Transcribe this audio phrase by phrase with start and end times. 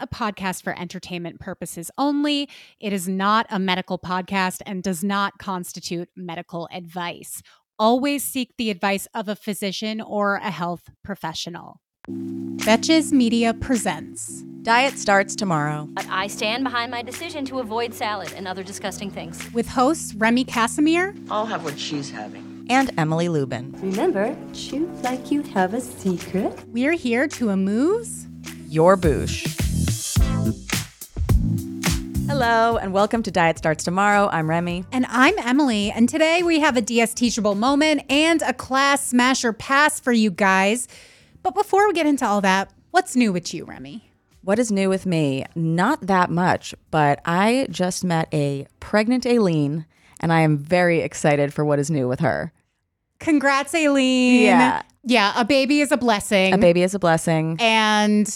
[0.00, 2.48] a podcast for entertainment purposes only.
[2.80, 7.42] It is not a medical podcast and does not constitute medical advice.
[7.78, 11.80] Always seek the advice of a physician or a health professional.
[12.08, 15.88] Betches Media presents Diet starts tomorrow.
[15.92, 19.40] But I stand behind my decision to avoid salad and other disgusting things.
[19.52, 22.66] with hosts Remy Casimir, I'll have what she's having.
[22.70, 23.72] And Emily Lubin.
[23.80, 26.52] Remember, chew like you have a secret.
[26.68, 28.26] we're here to amuse.
[28.68, 29.67] Your boosh.
[32.28, 34.28] Hello, and welcome to Diet Starts Tomorrow.
[34.30, 34.84] I'm Remy.
[34.92, 39.44] And I'm Emily, and today we have a DS Teachable moment and a class smash
[39.44, 40.88] or pass for you guys.
[41.42, 44.12] But before we get into all that, what's new with you, Remy?
[44.42, 45.44] What is new with me?
[45.54, 49.86] Not that much, but I just met a pregnant Aileen,
[50.20, 52.52] and I am very excited for what is new with her.
[53.18, 54.42] Congrats, Aileen.
[54.42, 54.82] Yeah.
[55.02, 56.52] Yeah, a baby is a blessing.
[56.52, 57.56] A baby is a blessing.
[57.58, 58.26] And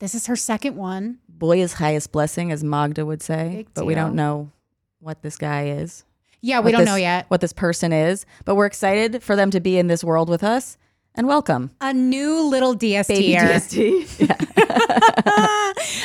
[0.00, 1.18] this is her second one.
[1.38, 3.66] Boy is highest blessing, as Magda would say.
[3.74, 4.50] But we don't know
[5.00, 6.04] what this guy is.
[6.40, 7.26] Yeah, we don't this- know yet.
[7.28, 10.42] what this person is, but we're excited for them to be in this world with
[10.42, 10.76] us.
[11.14, 13.40] And welcome, A new little DS baby tier.
[13.40, 14.46] DST.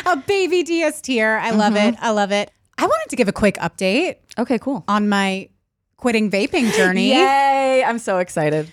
[0.11, 1.38] A baby DS tier.
[1.42, 1.89] I love mm-hmm.
[1.89, 1.95] it.
[2.00, 2.52] I love it.
[2.80, 4.84] I wanted to give a quick update Okay, cool.
[4.88, 5.50] on my
[5.98, 7.09] quitting vaping journey.
[7.09, 7.84] Yay!
[7.84, 8.72] I'm so excited.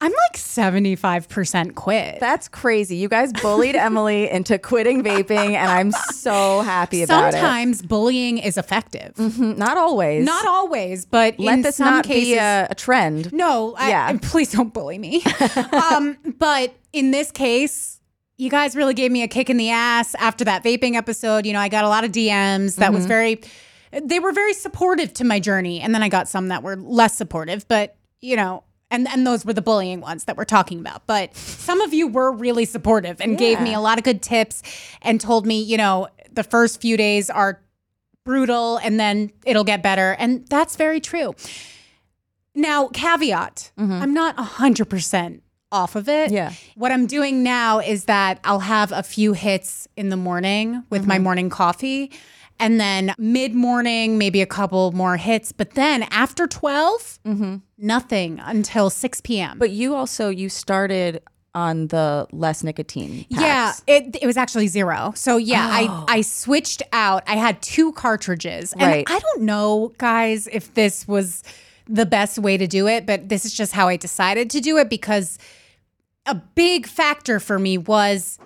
[0.00, 2.20] I'm like 75% quit.
[2.20, 2.96] That's crazy.
[2.96, 7.32] You guys bullied Emily into quitting vaping, and I'm so happy about it.
[7.32, 9.14] Sometimes bullying is effective.
[9.14, 10.24] Mhm, Not always.
[10.26, 12.24] Not always, but Let in this some not cases.
[12.28, 13.32] be a, a trend.
[13.32, 14.18] no, I, Yeah.
[14.20, 15.22] please don't bully me.
[15.72, 18.00] um, but in this case,
[18.36, 21.46] you guys really gave me a kick in the ass after that vaping episode.
[21.46, 22.94] You know, I got a lot of DMs that Mm-hmm.
[22.94, 23.40] was very,
[24.02, 25.80] they were very supportive to my journey.
[25.80, 29.44] And then I got some that were less supportive, but you know, and, and those
[29.44, 31.06] were the bullying ones that we're talking about.
[31.06, 34.62] But some of you were really supportive and gave me a lot of good tips
[35.02, 37.62] and told me, you know, the first few days are
[38.24, 40.16] brutal and then it'll get better.
[40.18, 41.34] And that's very true.
[42.54, 43.92] Now, caveat mm-hmm.
[43.92, 45.40] I'm not 100%
[45.72, 46.30] off of it.
[46.30, 46.52] Yeah.
[46.74, 51.06] What I'm doing now is that I'll have a few hits in the morning with
[51.06, 51.24] my mm-hmm.
[51.24, 52.12] morning coffee.
[52.58, 55.52] And then mid morning, maybe a couple more hits.
[55.52, 57.56] But then after 12, mm-hmm.
[57.78, 59.58] nothing until 6 p.m.
[59.58, 61.22] But you also you started
[61.56, 63.24] on the less nicotine.
[63.30, 65.14] Yeah, it, it was actually zero.
[65.16, 66.04] So yeah, I oh.
[66.06, 67.22] I switched out.
[67.26, 69.06] I had two cartridges, and Right.
[69.08, 71.42] I don't know, guys, if this was
[71.88, 74.76] the best way to do it, but this is just how I decided to do
[74.76, 75.38] it because
[76.26, 78.38] a big factor for me was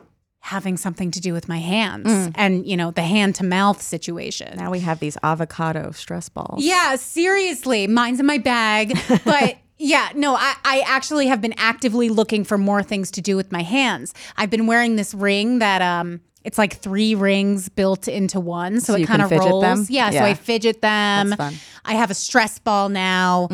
[0.43, 4.56] having something to do with my hands and you know the hand to mouth situation.
[4.56, 6.65] Now we have these avocado stress balls.
[6.65, 7.87] Yeah, seriously.
[7.87, 8.99] Mine's in my bag.
[9.25, 13.37] But yeah, no, I, I actually have been actively looking for more things to do
[13.37, 14.12] with my hands.
[14.37, 18.81] I've been wearing this ring that um it's like three rings built into one.
[18.81, 19.62] So, So it kind of rolls.
[19.62, 19.87] them?
[19.91, 21.31] Yeah, so I fidget them.
[21.31, 21.53] That's fun.
[21.53, 21.91] Mm-hmm.
[21.91, 23.49] I have a stress ball now.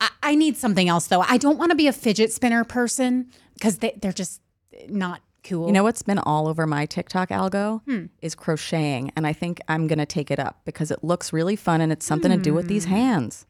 [0.00, 1.20] I, I need something else though.
[1.20, 4.40] I don't want to be a fidget spinner person because they, they're just
[4.88, 5.66] not cool.
[5.66, 8.06] You know what's been all over my TikTok algo Hmm.
[8.20, 11.80] is crocheting, and I think I'm gonna take it up because it looks really fun
[11.80, 12.68] and it's something to do with Hmm.
[12.74, 13.46] these hands.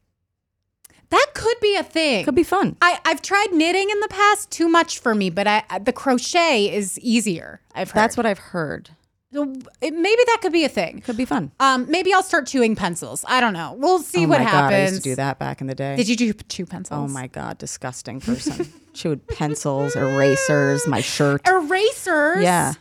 [1.09, 2.25] that could be a thing.
[2.25, 2.75] Could be fun.
[2.81, 6.73] I, I've tried knitting in the past, too much for me, but I, the crochet
[6.73, 7.61] is easier.
[7.75, 7.99] I've heard.
[7.99, 8.89] That's what I've heard.
[9.35, 11.01] It- maybe that could be a thing.
[11.01, 11.51] Could be fun.
[11.59, 13.25] Um, maybe I'll start chewing pencils.
[13.27, 13.75] I don't know.
[13.77, 14.69] We'll see oh what my happens.
[14.69, 15.95] god, I used to do that back in the day.
[15.95, 16.99] Did you do chew pencils?
[16.99, 18.71] Oh my god, disgusting person.
[18.93, 21.41] Chewed pencils, erasers, my shirt.
[21.47, 22.43] Erasers.
[22.43, 22.73] Yeah.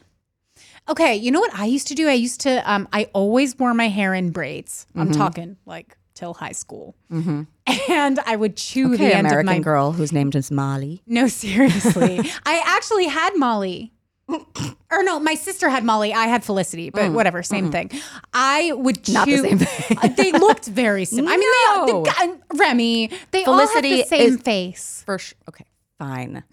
[0.88, 1.15] Okay.
[1.17, 2.09] You know what I used to do?
[2.09, 2.71] I used to.
[2.71, 4.87] Um, I always wore my hair in braids.
[4.94, 5.19] I'm Mm-hmm.
[5.19, 9.59] talking like till high school, and I would chew Okay, the end American of my.
[9.61, 11.03] girl whose name is Molly.
[11.06, 12.21] No, seriously.
[12.44, 13.93] I actually had Molly.
[14.90, 16.12] Or no, my sister had Molly.
[16.12, 17.90] I had Felicity, but whatever, same thing.
[18.32, 19.02] I would.
[19.05, 20.14] Mm, Not the same thing.
[20.17, 21.32] They looked very similar.
[21.32, 25.02] I mean, they, the guy, Remy, they Felicity all have the same face.
[25.06, 25.64] For sh- okay,
[25.99, 26.44] fine.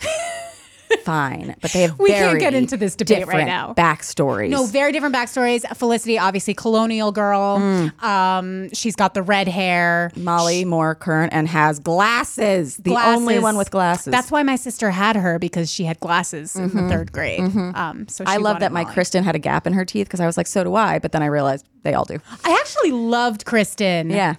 [1.04, 3.74] fine, but they have We very can't get into this debate right now.
[3.74, 4.50] Backstories.
[4.50, 5.66] No, very different backstories.
[5.76, 7.60] Felicity, obviously colonial girl.
[7.60, 8.04] Mm.
[8.04, 10.12] Um, she's got the red hair.
[10.16, 12.78] Molly more current and has glasses.
[12.78, 14.12] The only one with glasses.
[14.12, 17.40] That's why my sister had her because she had glasses in the third grade.
[17.40, 20.26] Um, so I love that my Kristen had a gap in her teeth because I
[20.26, 21.00] was like, so do I.
[21.00, 22.18] But then I realized they all do.
[22.44, 24.10] I actually loved Kristen.
[24.10, 24.36] Yeah.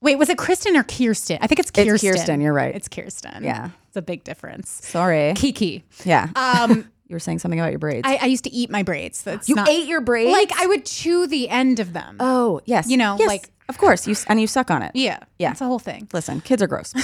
[0.00, 1.38] Wait, was it Kristen or Kirsten?
[1.40, 2.12] I think it's It's Kirsten.
[2.12, 2.74] Kirsten, you're right.
[2.74, 3.44] It's Kirsten.
[3.44, 3.70] Yeah.
[3.92, 4.70] It's a big difference.
[4.70, 5.34] Sorry.
[5.36, 5.84] Kiki.
[6.02, 6.30] Yeah.
[6.34, 8.08] Um, you were saying something about your braids.
[8.08, 9.22] I, I used to eat my braids.
[9.22, 10.32] That's you not, ate your braids?
[10.32, 12.16] Like I would chew the end of them.
[12.18, 12.88] oh, yes.
[12.88, 14.08] You know, Yes, like- Of course.
[14.08, 14.92] You And you suck on it.
[14.94, 15.18] yeah.
[15.38, 15.50] Yeah.
[15.50, 16.08] It's a whole thing.
[16.14, 16.94] Listen, kids are gross.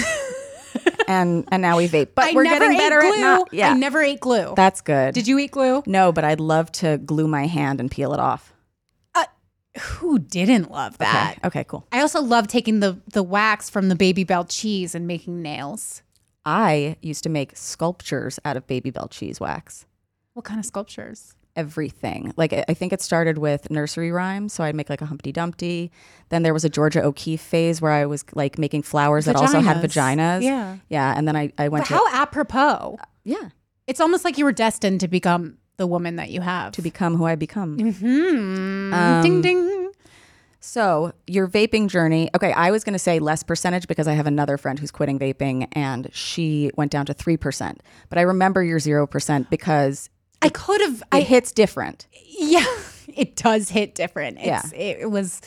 [1.06, 2.08] and and now we vape.
[2.14, 3.12] But I we're getting better glue.
[3.12, 3.52] at not.
[3.52, 3.72] Yeah.
[3.72, 4.54] I never ate glue.
[4.56, 5.12] That's good.
[5.12, 5.82] Did you eat glue?
[5.84, 8.54] No, but I'd love to glue my hand and peel it off.
[9.78, 11.36] Who didn't love that?
[11.38, 11.46] Okay.
[11.46, 11.86] Okay, cool.
[11.92, 16.02] I also love taking the the wax from the Babybel cheese and making nails.
[16.44, 19.86] I used to make sculptures out of Babybel cheese wax.
[20.34, 21.34] What kind of sculptures?
[21.56, 22.32] everything.
[22.36, 25.90] Like I think it started with nursery rhymes, so I'd make like a Humpty Dumpty.
[26.28, 29.58] Then there was a Georgia O'Keeffe phase where I was like making flowers that also
[29.58, 30.38] had Vaginas.
[30.38, 30.42] vaginas.
[30.44, 30.76] Yeah.
[30.88, 31.14] yeah.
[31.16, 32.98] And then I I went But to how apropos.
[33.24, 33.48] yeah
[33.88, 36.70] It's almost like you were destined to become the woman that you have.
[36.74, 37.76] to become who I become.
[37.76, 38.94] Hmm.
[38.94, 39.67] Um, ding ding.
[40.60, 42.30] So your vaping journey.
[42.34, 45.18] Okay, I was going to say less percentage because I have another friend who's quitting
[45.18, 47.82] vaping and she went down to three percent.
[48.08, 50.10] But I remember your zero percent because
[50.42, 50.96] I could have.
[51.00, 52.06] it I hits different.
[52.26, 52.64] yeah.
[53.08, 54.36] It does hit different.
[54.40, 55.40] It's, it, it was.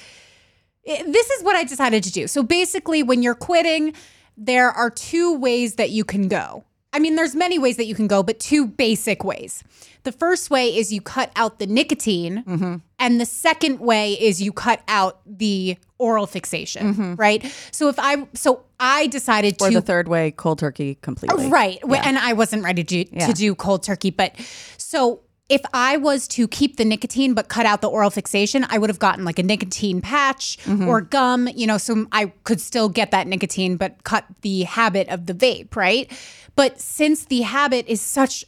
[0.84, 2.28] it- this is what I decided to do.
[2.28, 3.94] So basically, when you're quitting,
[4.36, 6.66] there are two ways that you can go.
[6.94, 9.64] I mean, there's many ways that you can go, but two basic ways.
[10.04, 12.76] The first way is you cut out the nicotine, Mm-hmm.
[13.00, 17.46] and the second way is you cut out the oral fixation, right?
[17.72, 19.66] So if I so I decided Mm-hmm.
[19.66, 21.48] Or to the third way, cold turkey completely.
[21.48, 21.80] Right.
[21.88, 23.28] Wh- And I wasn't ready to, Yeah.
[23.28, 24.10] to do cold turkey.
[24.10, 24.34] But
[24.78, 25.22] so
[25.52, 28.90] if I was to keep the nicotine but cut out the oral fixation, I would
[28.90, 30.88] have gotten like a nicotine patch Mm-hmm.
[30.88, 35.08] or gum, you know, so I could still get that nicotine but cut the habit
[35.10, 36.10] of the vape, right?
[36.56, 38.46] But since the habit is such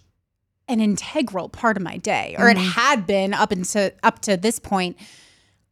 [0.69, 2.69] an integral part of my day, or it Mm-hmm.
[2.81, 4.95] had been up into up to this point,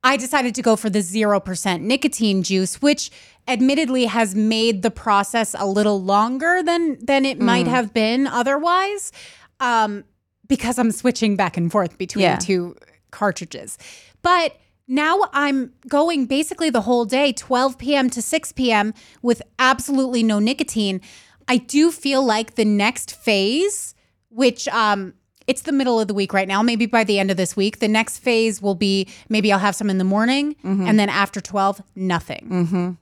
[0.03, 3.11] I decided to go for the 0% nicotine juice, which
[3.47, 7.69] admittedly has made the process a little longer than than it might Mm.
[7.77, 9.11] have been otherwise.
[9.59, 10.03] Um,
[10.51, 12.35] because I'm switching back and forth between Yeah.
[12.37, 12.75] two
[13.11, 13.77] cartridges.
[14.21, 14.57] But
[14.87, 18.09] now I'm going basically the whole day, 12 p.m.
[18.09, 20.99] to 6 p.m., with absolutely no nicotine.
[21.47, 23.95] I do feel like the next phase,
[24.29, 25.13] which um,
[25.47, 27.79] it's the middle of the week right now, maybe by the end of this week,
[27.79, 31.39] the next phase will be maybe I'll have some in the morning, and then after
[31.39, 32.97] 12, nothing.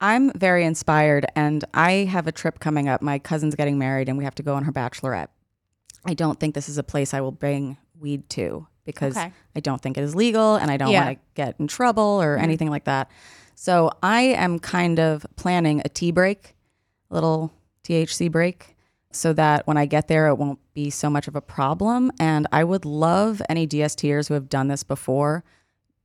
[0.00, 3.02] I'm very inspired, and I have a trip coming up.
[3.02, 5.28] My cousin's getting married, and we have to go on her bachelorette.
[6.04, 9.32] I don't think this is a place I will bring weed to because Okay.
[9.54, 11.00] I don't think it is legal, and I don't Yeah.
[11.00, 11.06] Mm-hmm.
[11.08, 13.10] want to get in trouble or anything like that.
[13.54, 16.56] So I am kind of planning a t-break,
[17.10, 17.52] a little
[17.84, 18.76] THC break,
[19.12, 22.10] so that when I get there, it won't be so much of a problem.
[22.18, 25.44] And I would love any DSTers who have done this before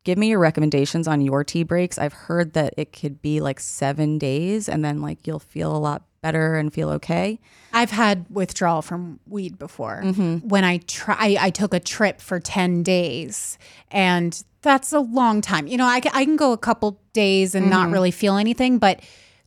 [0.04, 1.98] give me your recommendations on your t-breaks.
[1.98, 5.78] I've heard that it could be like seven days and then like you'll feel a
[5.78, 7.40] lot better and feel okay.
[7.74, 10.02] I've had withdrawal from weed before.
[10.04, 10.48] Mm-hmm.
[10.54, 13.58] When I try, I, I took a trip for ten days,
[13.92, 14.32] and
[14.62, 15.68] that's a long time.
[15.72, 17.78] You know, I, I can go a couple days and Mm-hmm.
[17.78, 18.96] not really feel anything, but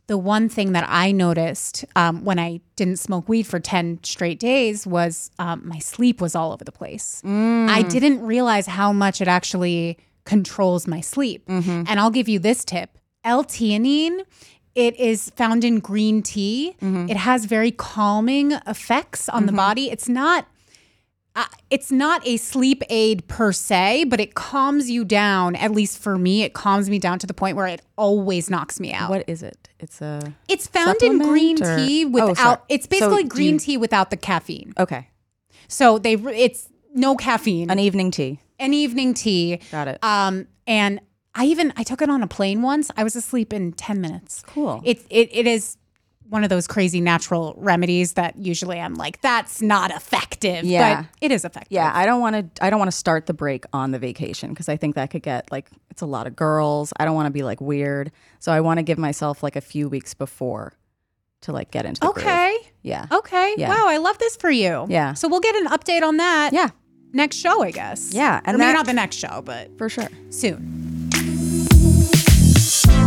[0.07, 4.39] the one thing that I noticed um, when I didn't smoke weed for ten straight
[4.39, 7.21] days was um, my sleep was all over the place.
[7.25, 7.69] Mm.
[7.69, 11.45] I didn't realize how much it actually controls my sleep.
[11.47, 11.83] Mm-hmm.
[11.87, 12.89] And I'll give you this tip:
[13.23, 14.17] L-theanine.
[14.75, 16.75] It is found in green tea.
[16.81, 17.09] Mm-hmm.
[17.09, 19.89] It has very calming effects on the body.
[19.91, 20.47] It's not
[21.33, 25.55] uh, it's not a sleep aid per se, but it calms you down.
[25.55, 28.79] At least for me, it calms me down to the point where it always knocks
[28.81, 29.09] me out.
[29.09, 29.69] What is it?
[29.79, 32.37] It's a it's found in green or- tea Oh, without.
[32.37, 32.57] sorry.
[32.69, 34.73] it's basically do green you- tea without the caffeine.
[34.77, 35.07] okay.
[35.69, 37.69] So they it's no caffeine.
[37.71, 38.39] An evening tea.
[38.59, 39.59] An evening tea.
[39.71, 40.03] Got it.
[40.03, 40.99] Um, and
[41.35, 42.91] I even I took it on a plane once.
[42.97, 44.43] I was asleep in ten minutes.
[44.47, 44.81] Cool.
[44.83, 45.77] It it it is
[46.29, 50.63] one of those crazy natural remedies that usually I'm like that's not effective.
[50.63, 51.01] Yeah.
[51.01, 51.71] but it is effective.
[51.73, 52.63] Yeah, I don't want to.
[52.65, 55.23] I don't want to start the break on the vacation because I think that could
[55.23, 56.93] get like it's a lot of girls.
[56.99, 59.61] I don't want to be like weird, so I want to give myself like a
[59.61, 60.73] few weeks before
[61.41, 62.25] to like get into the groove.
[62.25, 62.57] Okay.
[62.81, 63.07] Yeah.
[63.11, 63.55] Okay.
[63.57, 63.69] Yeah.
[63.69, 64.85] Wow, I love this for you.
[64.89, 65.13] Yeah.
[65.13, 66.51] So we'll get an update on that.
[66.53, 66.69] Yeah,
[67.13, 68.13] Next show, I guess.
[68.13, 70.07] Yeah, And and or maybe that- not the next show, but for sure.
[70.29, 70.90] soon.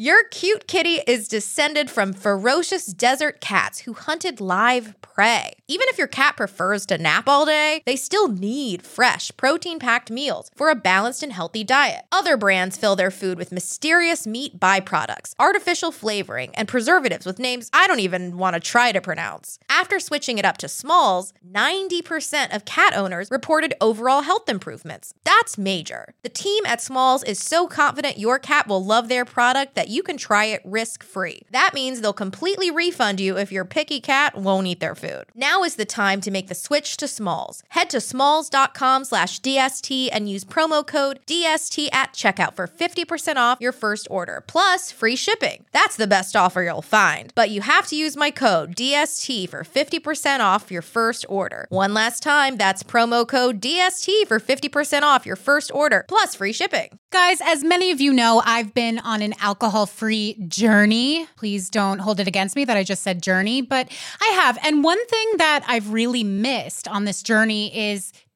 [0.00, 5.54] Your cute kitty is descended from ferocious desert cats who hunted live prey.
[5.66, 10.08] Even if your cat prefers to nap all day, they still need fresh, protein packed
[10.08, 12.06] meals for a balanced and healthy diet.
[12.12, 17.68] Other brands fill their food with mysterious meat byproducts, artificial flavoring, and preservatives with names
[17.72, 19.58] I don't even want to try to pronounce.
[19.68, 25.12] After switching it up to Smalls, 90% of cat owners reported overall health improvements.
[25.24, 26.14] That's major.
[26.22, 30.02] The team at Smalls is so confident your cat will love their product that you
[30.02, 31.42] can try it risk free.
[31.50, 35.24] That means they'll completely refund you if your picky cat won't eat their food.
[35.34, 37.62] Now is the time to make the switch to Smalls.
[37.70, 43.58] Head to smalls.com slash DST and use promo code DST at checkout for 50% off
[43.60, 45.64] your first order, plus free shipping.
[45.72, 47.32] That's the best offer you'll find.
[47.34, 51.66] But you have to use my code DST for 50% off your first order.
[51.70, 56.52] One last time, that's promo code DST for 50% off your first order, plus free
[56.52, 56.98] shipping.
[57.10, 61.26] Guys, as many of you know, I've been on an alcohol free journey.
[61.36, 63.88] Please don't hold it against me that I just said journey, but
[64.20, 64.58] I have.
[64.62, 68.12] And one thing that I've really missed on this journey is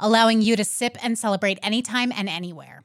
[0.00, 2.84] allowing you to sip and celebrate anytime and anywhere.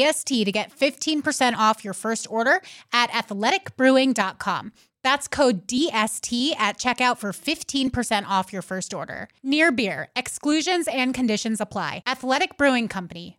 [0.00, 2.60] DST to get 15% off your first order
[2.92, 4.72] at athleticbrewing.com.
[5.02, 9.28] That's code DST at checkout for 15% off your first order.
[9.42, 12.02] Near Beer, exclusions and conditions apply.
[12.06, 13.38] Athletic Brewing Company,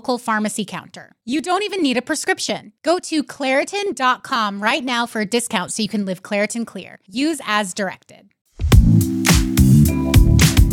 [0.00, 1.12] pharmacy counter.
[1.24, 2.72] You don't even need a prescription.
[2.82, 7.00] Go to Claritin.com right now for a discount so you can live Claritin Clear.
[7.06, 8.30] Use as directed.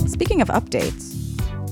[0.08, 1.14] Speaking of updates,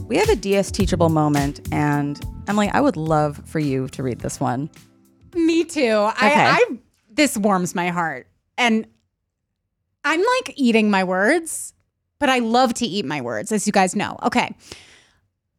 [0.08, 4.20] we have a DS teachable moment, and Emily, I would love for you to read
[4.20, 4.70] this one.
[5.36, 5.82] Me too.
[5.82, 6.16] Okay.
[6.20, 6.78] I, I
[7.14, 8.28] this warms my heart.
[8.58, 8.88] And
[10.04, 11.74] I'm like eating my words,
[12.20, 14.18] but I love to eat my words, as you guys know.
[14.24, 14.56] Okay.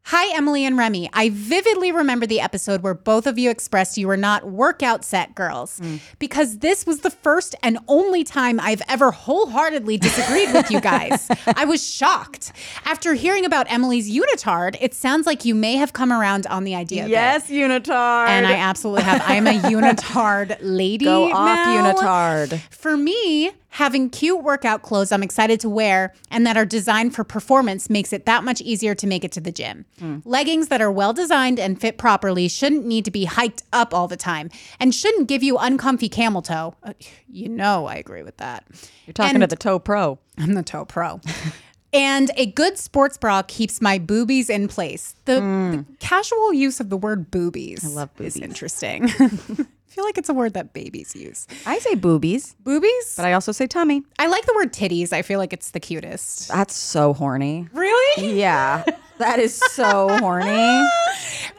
[0.08, 1.08] Hi, Emily and Remy.
[1.14, 5.34] I vividly remember the episode where both of you expressed you were not workout set
[5.34, 5.98] girls mm.
[6.18, 11.30] because this was the first and only time I've ever wholeheartedly disagreed with you guys.
[11.56, 12.52] I was shocked.
[12.84, 16.74] After hearing about Emily's unitard, it sounds like you may have come around on the
[16.74, 17.06] idea.
[17.06, 17.54] Yes, it.
[17.54, 18.28] unitard.
[18.28, 19.22] And I absolutely have.
[19.22, 21.06] I am a unitard lady.
[21.06, 21.94] go off now.
[21.94, 22.60] unitard.
[22.68, 27.24] For me, having cute workout clothes I'm excited to wear and that are designed for
[27.24, 29.84] performance makes it that much easier to make it to the gym.
[30.24, 34.06] Leggings that are well designed and fit properly shouldn't need to be hiked up all
[34.06, 36.76] the time and shouldn't give you uncomfy camel toe.
[36.84, 36.92] Uh,
[37.28, 38.64] you know, I agree with that.
[39.06, 40.20] You're talking And- to the toe pro.
[40.38, 41.20] I'm the toe pro.
[41.92, 45.16] and a good sports bra keeps my boobies in place.
[45.24, 49.10] The, the casual use of the word boobies I love is interesting.
[49.94, 51.46] I feel like it's a word that babies use.
[51.66, 53.14] I say boobies, Boobies?
[53.16, 54.02] but I also say tummy.
[54.18, 55.12] I like the word titties.
[55.12, 56.48] I feel like it's the cutest.
[56.48, 57.68] That's so horny.
[57.72, 58.40] Really?
[58.40, 58.82] Yeah,
[59.18, 60.50] that is so horny.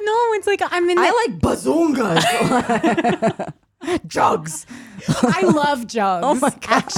[0.02, 0.98] No, it's like I'm in.
[0.98, 3.54] The, I like bazongas.
[4.08, 4.66] Jugs.
[5.08, 6.26] I love jugs.
[6.26, 6.94] Oh my gosh.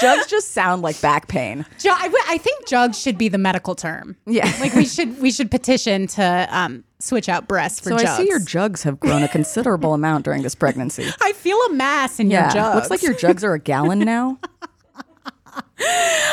[0.00, 1.64] Jugs just sound like back pain.
[1.78, 4.16] Ju- I, w- I think jugs should be the medical term.
[4.26, 4.50] Yeah.
[4.60, 8.10] Like we should we should petition to um, switch out breasts for So jugs.
[8.10, 11.06] I see your jugs have grown a considerable amount during this pregnancy.
[11.20, 12.74] I feel a mass in your jugs.
[12.76, 14.38] looks like your jugs are a gallon now.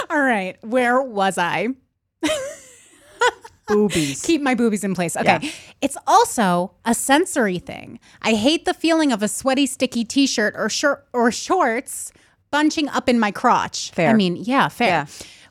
[0.10, 1.70] All right, where was I?
[3.68, 4.24] Boobies.
[4.24, 5.18] Keep my boobies in place.
[5.18, 5.40] Okay.
[5.42, 5.50] Yeah.
[5.82, 8.00] It's also a sensory thing.
[8.22, 12.14] I hate the feeling of a sweaty, sticky t-shirt or shirt or shorts
[12.56, 13.92] bunching up in my crotch.
[13.92, 14.10] Fair.
[14.10, 14.88] I mean, yeah, fair.
[14.88, 15.06] Yeah.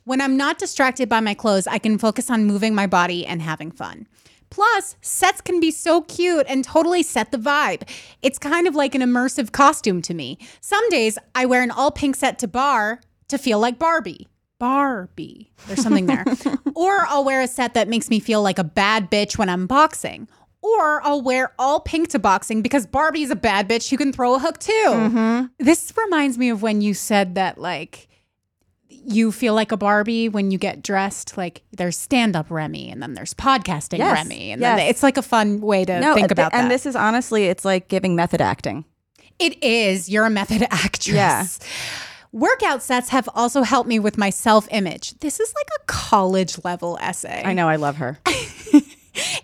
[0.04, 3.42] When I'm not distracted by my clothes, I can focus on moving my body and
[3.42, 4.06] having fun.
[4.48, 7.82] Plus, sets can be so cute and totally set the vibe.
[8.22, 10.38] It's kind of like an immersive costume to me.
[10.62, 14.26] Some days I wear an all pink set to barre to feel like Barbie.
[14.58, 15.52] Barbie.
[15.66, 16.24] There's something there.
[16.74, 19.66] or I'll wear a set that makes me feel like a bad bitch when I'm
[19.66, 20.26] boxing.
[20.64, 24.34] Or I'll wear all pink to boxing because Barbie's a bad bitch who can throw
[24.34, 24.72] a hook too.
[24.72, 25.46] Mm-hmm.
[25.58, 28.08] This reminds me of when you said that, like,
[28.88, 31.36] you feel like a Barbie when you get dressed.
[31.36, 34.52] Like, there's stand up Remy and then there's podcasting Yes, Remy.
[34.52, 36.96] And then it's like a fun way to No, think th- about and this is
[36.96, 38.86] honestly, it's like giving method acting.
[39.38, 40.08] It is.
[40.08, 41.08] You're a method actress.
[41.14, 41.46] Yeah.
[42.32, 45.16] Workout sets have also helped me with my self image.
[45.20, 47.42] This is like a college level essay.
[47.44, 48.18] I know, I love her.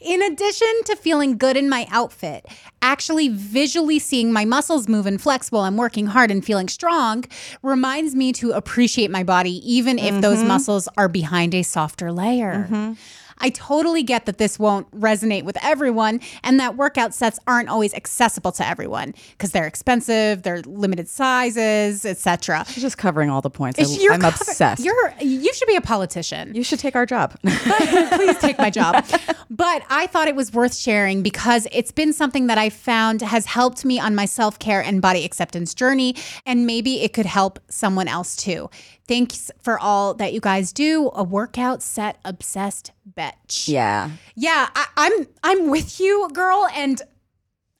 [0.00, 2.47] In addition to feeling good in my outfit,
[2.80, 7.24] actually visually seeing my muscles move and flex while I'm working hard and feeling strong
[7.62, 10.48] reminds me to appreciate my body, even if those mm-hmm.
[10.48, 12.66] muscles are behind a softer layer.
[12.70, 12.92] Mm-hmm.
[13.40, 17.94] I totally get that this won't resonate with everyone and that workout sets aren't always
[17.94, 22.64] accessible to everyone because they're expensive, they're limited sizes, etc.
[22.68, 23.79] She's just covering all the points.
[23.79, 24.85] I, I'm cover- obsessed.
[24.85, 26.55] You're you should be a politician.
[26.55, 27.38] you should take our job.
[27.42, 29.05] Please take my job.
[29.48, 33.46] But I thought it was worth sharing because it's been something that I found has
[33.46, 36.14] helped me on my self care and body acceptance journey.
[36.46, 38.70] And maybe it could help someone else too.
[39.11, 41.11] Thanks for all that you guys do.
[41.14, 43.66] A workout set obsessed bitch.
[43.66, 44.12] yeah.
[44.37, 47.03] Yeah, I, I'm I'm with you, girl, and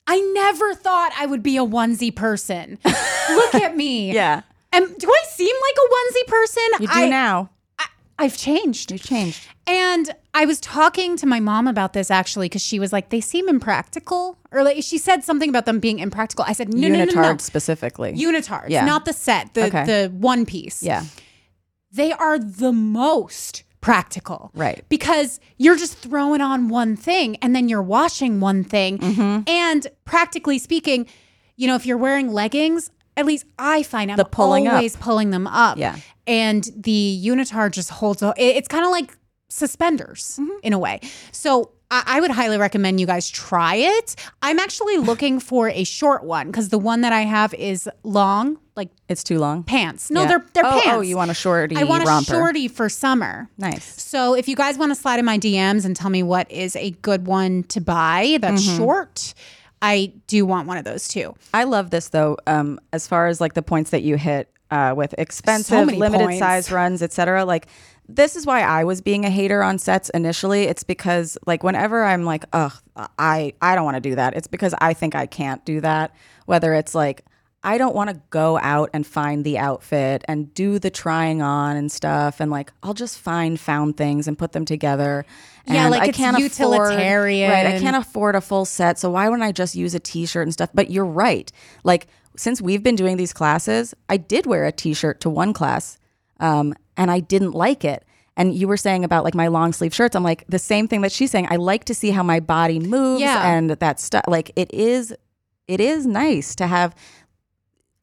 [0.09, 2.81] I never thought I would be a onesie person.
[2.85, 4.13] Look at me.
[4.13, 4.43] Yeah.
[4.73, 6.65] Um, do I seem like a onesie person?
[6.81, 7.51] You do I, now.
[8.21, 8.93] I've changed.
[8.93, 9.41] You've changed.
[9.67, 13.21] And I was talking to my mom about this actually because she was like, they
[13.21, 14.39] seem impractical.
[14.53, 16.45] Or like she said something about them being impractical.
[16.47, 17.39] I said, no, no, Unitard no, no, no.
[17.39, 18.13] specifically.
[18.13, 18.85] Unitards, Yeah.
[18.85, 19.85] not the set, the Okay.
[19.85, 20.83] the one piece.
[20.83, 21.05] yeah.
[21.93, 24.51] They are the most practical.
[24.55, 24.85] Right.
[24.89, 28.99] Because you're just throwing on one thing and then you're washing one thing.
[28.99, 29.49] Mm-hmm.
[29.49, 31.07] And practically speaking,
[31.57, 34.75] you know, if you're wearing leggings, at least I find I'm The pulling up.
[34.75, 35.79] always pulling them up.
[35.79, 35.97] Yeah.
[36.31, 39.17] And the unitard just holds, it- it's kind of like
[39.49, 40.59] suspenders Mm-hmm.
[40.63, 41.01] in a way.
[41.33, 44.15] So I, I would highly recommend you guys try it.
[44.43, 48.59] I'm actually looking for a short one because the one that I have is long,
[48.77, 49.65] like It's too long.
[49.65, 50.11] pants.
[50.11, 50.29] No, Yeah.
[50.29, 50.89] they're they're oh, pants.
[50.93, 52.33] Oh, you want a shorty I want romper.
[52.33, 53.49] a shorty for summer.
[53.59, 54.01] Nice.
[54.01, 56.77] So if you guys want to slide in my DMs and tell me what is
[56.77, 58.77] a good one to buy that's Mm-hmm.
[58.79, 59.35] short,
[59.83, 61.35] I do want one of those too.
[61.53, 62.37] I love this though.
[62.47, 66.25] Um, as far as like the points that you hit uh, with expensive, many limited
[66.25, 66.39] points.
[66.39, 67.45] size runs, etc.
[67.45, 67.67] Like
[68.09, 70.65] this is why I was being a hater on sets initially.
[70.65, 72.73] It's because like whenever I'm like, ugh,
[73.19, 74.37] I I don't want to do that.
[74.37, 76.15] It's because I think I can't do that.
[76.47, 77.25] Whether it's like
[77.63, 81.77] I don't want to go out and find the outfit and do the trying on
[81.77, 85.27] and stuff, and like I'll just find found things and put them together.
[85.67, 87.51] Yeah, like I it's can't utilitarian.
[87.51, 90.01] Afford, right, I can't afford a full set, so why wouldn't I just use a
[90.01, 90.71] t-shirt and stuff?
[90.73, 91.53] But you're right.
[91.85, 92.07] Like
[92.41, 95.99] since we've been doing these classes, I did wear a t-shirt to one class,
[96.41, 98.03] um, and I didn't like it.
[98.37, 100.17] And you were saying about like my long sleeve shirts.
[100.17, 101.49] I'm like the same thing that she's saying.
[101.51, 103.47] I like to see how my body moves Yeah.
[103.55, 104.25] and that stuff.
[104.27, 105.15] Like it is,
[105.69, 106.95] it is nice to have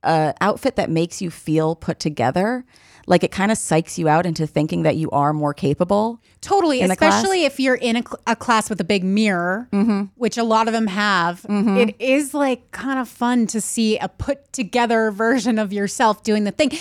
[0.04, 2.66] a outfit that makes you feel put together.
[3.08, 6.22] Like it kind of psychs you out into thinking that you are more capable.
[6.42, 7.16] Totally, in a class?
[7.16, 10.04] especially if you're in a, cl- a class with a big mirror, mm-hmm.
[10.16, 11.42] which a lot of them have.
[11.44, 11.78] Mm-hmm.
[11.78, 16.44] It is like kind of fun to see a put together version of yourself doing
[16.44, 16.72] the thing.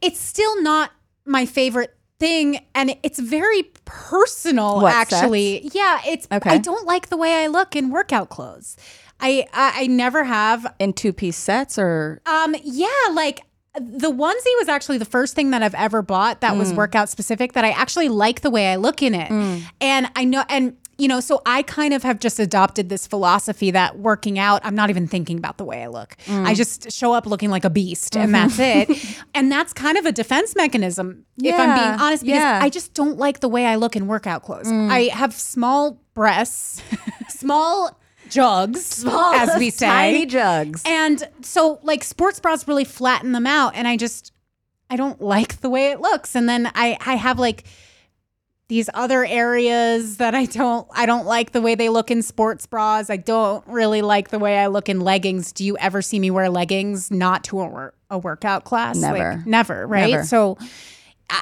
[0.00, 0.92] It's still not
[1.24, 4.80] my favorite thing, and it's very personal.
[4.80, 6.28] What, actually, yeah, it's.
[6.30, 6.50] Okay.
[6.50, 8.76] I don't like the way I look in workout clothes.
[9.20, 10.66] I I, I never have.
[10.78, 13.40] In two piece sets or Um, yeah, like
[13.80, 16.58] the onesie was actually the first thing that I've ever bought that Mm.
[16.58, 19.30] was workout specific that I actually like the way I look in it.
[19.80, 23.70] And I know and you know, so I kind of have just adopted this philosophy
[23.70, 26.14] that working out, I'm not even thinking about the way I look.
[26.26, 26.44] Mm.
[26.46, 28.92] I just show up looking like a beast and that's Mm-hmm.
[28.92, 29.16] it.
[29.34, 32.58] and that's kind of a defense mechanism, if I'm being honest, because yeah.
[32.60, 34.70] I just don't like the way I look in workout clothes.
[34.70, 36.82] I have small breasts,
[37.30, 37.98] small
[38.30, 39.86] jugs, as we say.
[39.86, 40.82] tiny jugs.
[40.86, 44.32] And so like sports bras really flatten them out and I just
[44.88, 46.34] I don't like the way it looks.
[46.34, 47.64] And then I I have like
[48.68, 52.66] these other areas that I don't I don't like the way they look in sports
[52.66, 53.10] bras.
[53.10, 55.52] I don't really like the way I look in leggings.
[55.52, 58.96] Do you ever see me wear leggings not to a, wor- a workout class?
[58.96, 59.42] Like, Never.
[59.44, 60.10] never, right?
[60.12, 60.24] Never.
[60.24, 60.56] So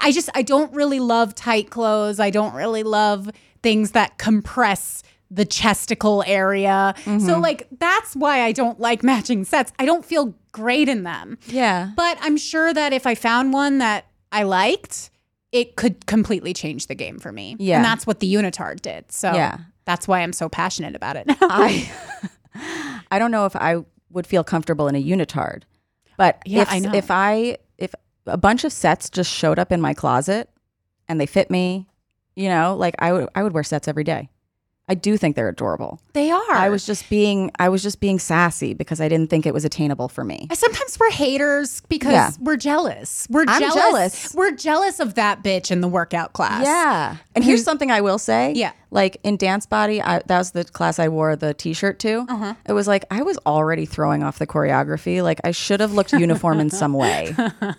[0.02, 2.18] I just I don't really love tight clothes.
[2.20, 3.30] I don't really love
[3.62, 6.94] things that compress the chesticle area.
[7.04, 7.18] Mm-hmm.
[7.20, 9.72] So like that's why I don't like matching sets.
[9.78, 11.38] I don't feel great in them.
[11.46, 11.90] yeah.
[11.96, 15.10] But I'm sure that if I found one that I liked,
[15.52, 17.56] it could completely change the game for me.
[17.58, 17.76] Yeah.
[17.76, 19.10] And that's what the unitard did.
[19.12, 19.58] So Yeah.
[19.84, 21.26] that's why I'm so passionate about it.
[21.28, 21.90] I
[23.10, 25.62] I don't know if I would feel comfortable in a unitard.
[26.16, 26.94] But Yeah, if I know.
[26.94, 27.94] if I if
[28.26, 30.50] a bunch of sets just showed up in my closet
[31.08, 31.86] and they fit me,
[32.34, 34.28] you know, like I would I would wear sets every day.
[34.88, 36.00] I do think they're adorable.
[36.14, 36.50] they are.
[36.52, 39.64] I was just being I was just being sassy because I didn't think it was
[39.64, 40.48] attainable for me.
[40.52, 42.30] Sometimes we're haters because Yeah.
[42.40, 43.26] we're jealous.
[43.30, 43.74] We're jealous.
[43.74, 44.34] jealous.
[44.34, 46.64] We're jealous of that bitch in the workout class.
[46.64, 47.16] Yeah.
[47.34, 48.52] And here's something I will say.
[48.54, 48.72] Yeah.
[48.90, 52.24] Like in dance body, I, that was the class I wore the t-shirt to.
[52.28, 52.54] Uh-huh.
[52.66, 55.22] It was like I was already throwing off the choreography.
[55.22, 57.36] Like I should have looked uniform in some way.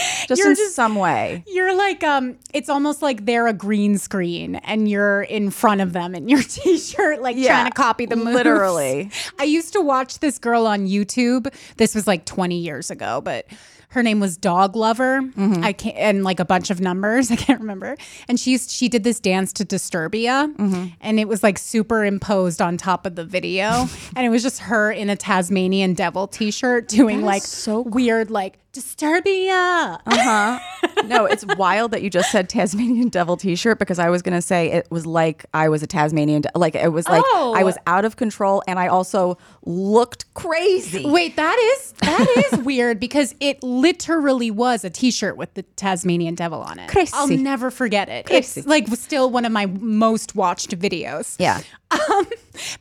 [0.28, 1.42] Just You're in just- some way.
[1.46, 5.92] You're like, um, it's almost like they're a green screen and you're in front of
[5.92, 8.34] them in your t-shirt, like Yeah, trying to copy the moves.
[8.34, 9.10] literally.
[9.38, 11.52] I used to watch this girl on YouTube.
[11.78, 13.46] This was like 20 years ago, but
[13.88, 15.20] her name was Dog Lover.
[15.20, 15.64] Mm-hmm.
[15.64, 17.28] I can't and like a bunch of numbers.
[17.32, 17.96] I can't remember.
[18.28, 20.86] And she used, she did this dance to Disturbia, Mm-hmm.
[21.00, 24.92] and it was like superimposed on top of the video, and it was just her
[24.92, 29.98] in a Tasmanian devil t-shirt doing like so weird like Disturbia.
[30.06, 30.58] Uh-huh.
[31.06, 34.42] no, it's wild that you just said Tasmanian devil t-shirt because I was going to
[34.42, 37.54] say it was like I was a Tasmanian de- like it was like Oh.
[37.56, 41.04] I was out of control and I also looked crazy.
[41.08, 46.34] Wait, that is that is weird because it literally was a T-shirt with the Tasmanian
[46.36, 46.88] devil on it.
[46.88, 47.12] Crazy.
[47.14, 48.26] I'll never forget it.
[48.26, 48.60] Crazy.
[48.60, 51.36] It's like still one of my most watched videos.
[51.38, 51.60] Yeah.
[51.90, 52.24] Um,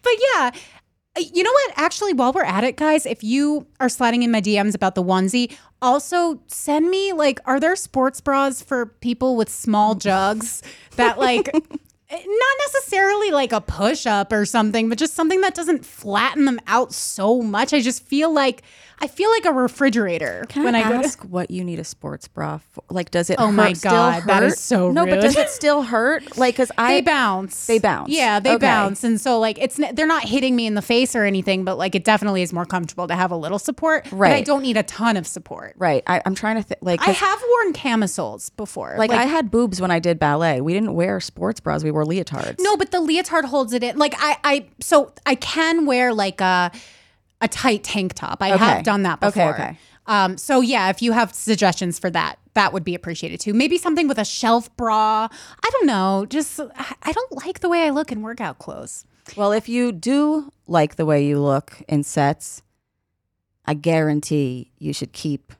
[0.04, 0.52] but yeah,
[1.18, 1.72] uh, you know what?
[1.78, 5.04] Actually, while we're at it, guys, if you are sliding in my DMs about the
[5.04, 10.62] onesie, also send me like, are there sports bras for people with small jugs
[10.96, 11.50] that like.
[12.12, 16.46] Eh, not necessarily like a push up or something, but just something that doesn't flatten
[16.46, 17.72] them out so much.
[17.72, 18.64] I just feel like
[19.02, 21.80] I feel like a refrigerator Can when I, I, go to ask what you need
[21.80, 22.84] a sports bra for?
[22.90, 23.38] Like, does it?
[23.40, 26.38] Oh hurt, my God, that is so No, but does it still hurt?
[26.38, 27.68] Like, cause I they bounce.
[27.68, 28.10] They bounce.
[28.10, 28.66] Yeah, they Okay.
[28.66, 31.78] bounce, and so like it's they're not hitting me in the face or anything, but
[31.78, 34.08] like it definitely is more comfortable to have a little support.
[34.12, 35.76] But I don't need a ton of support.
[35.78, 36.04] Right.
[36.08, 36.80] I, I'm trying to think.
[36.82, 38.96] Like, I have worn camisoles before.
[38.98, 40.60] like, I had boobs when I did ballet.
[40.62, 41.84] We didn't wear sports bras.
[41.84, 42.58] We wore leotards.
[42.60, 43.98] no, but the leotard holds it in.
[43.98, 46.72] Like I, I so I can wear like a
[47.42, 48.42] a tight tank top.
[48.42, 48.64] I Okay.
[48.66, 49.54] have done that before.
[49.54, 49.78] okay.
[50.08, 53.54] Um, so yeah, if you have suggestions for that, that would be appreciated too.
[53.54, 55.28] Maybe something with a shelf bra.
[55.32, 56.26] I don't know.
[56.28, 59.06] Just I don't like the way I look in workout clothes.
[59.38, 62.64] Well, if you do like the way you look in sets,
[63.66, 65.54] I guarantee you should keep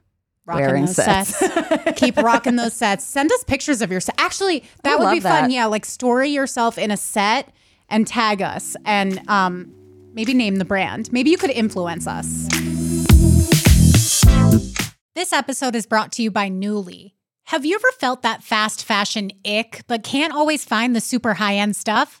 [0.46, 1.36] rocking wearing those sets.
[1.36, 1.92] sets.
[2.00, 3.04] Keep rocking those sets.
[3.04, 4.14] Send us pictures of your set.
[4.18, 5.50] Actually, that I would be love fun.
[5.50, 7.48] Yeah, like story yourself in a set
[7.88, 9.72] and tag us and um
[10.14, 11.12] maybe name the brand.
[11.12, 12.48] Maybe you could influence us.
[15.14, 17.12] This episode is brought to you by Nuuly.
[17.46, 21.74] Have you ever felt that fast fashion ick but can't always find the super high-end
[21.76, 22.20] stuff?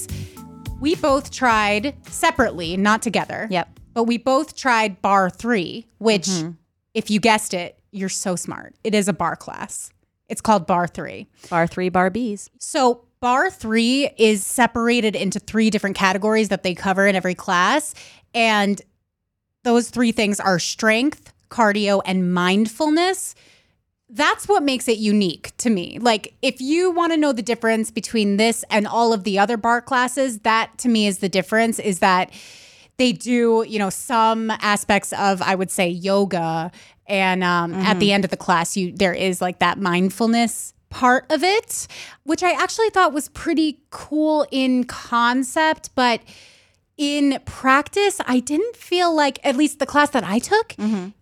[0.81, 3.47] We both tried separately, not together.
[3.51, 3.79] Yep.
[3.93, 6.51] But we both tried Barre3, which, mm-hmm.
[6.95, 8.73] if you guessed it, you're so smart.
[8.83, 9.91] It is a barre class.
[10.27, 11.27] It's called Bar 3.
[11.49, 12.49] Barre three, bar B's.
[12.57, 17.93] So, Barre three is separated into three different categories that they cover in every class.
[18.33, 18.81] And
[19.63, 23.35] those three things are strength, cardio, and mindfulness.
[24.13, 25.97] That's what makes it unique to me.
[25.99, 29.55] Like, if you want to know the difference between this and all of the other
[29.55, 32.29] barre classes, that to me is the difference is that
[32.97, 36.71] they do, you know, some aspects of, I would say, yoga.
[37.07, 41.25] And um, at the end of the class, you there is like that mindfulness part
[41.31, 41.87] of it,
[42.23, 46.19] which I actually thought was pretty cool in concept, but
[46.97, 50.75] in practice, I didn't feel like, at least the class that I took,